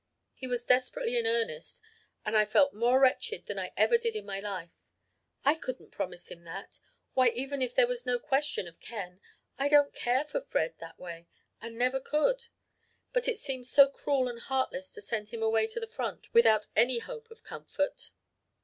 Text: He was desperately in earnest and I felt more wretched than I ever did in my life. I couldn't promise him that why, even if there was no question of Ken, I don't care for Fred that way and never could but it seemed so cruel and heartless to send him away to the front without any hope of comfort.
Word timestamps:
He 0.33 0.47
was 0.47 0.65
desperately 0.65 1.15
in 1.15 1.27
earnest 1.27 1.79
and 2.25 2.35
I 2.35 2.43
felt 2.43 2.73
more 2.73 2.99
wretched 2.99 3.45
than 3.45 3.59
I 3.59 3.71
ever 3.77 3.99
did 3.99 4.15
in 4.15 4.25
my 4.25 4.39
life. 4.39 4.71
I 5.45 5.53
couldn't 5.53 5.91
promise 5.91 6.31
him 6.31 6.43
that 6.45 6.79
why, 7.13 7.29
even 7.29 7.61
if 7.61 7.75
there 7.75 7.85
was 7.85 8.03
no 8.03 8.17
question 8.17 8.67
of 8.67 8.79
Ken, 8.79 9.21
I 9.59 9.67
don't 9.69 9.93
care 9.93 10.23
for 10.23 10.41
Fred 10.41 10.73
that 10.79 10.97
way 10.97 11.27
and 11.61 11.77
never 11.77 11.99
could 11.99 12.47
but 13.13 13.27
it 13.27 13.37
seemed 13.37 13.67
so 13.67 13.87
cruel 13.87 14.27
and 14.27 14.39
heartless 14.39 14.91
to 14.93 15.03
send 15.03 15.29
him 15.29 15.43
away 15.43 15.67
to 15.67 15.79
the 15.79 15.85
front 15.85 16.33
without 16.33 16.65
any 16.75 16.97
hope 16.97 17.29
of 17.29 17.43
comfort. 17.43 18.09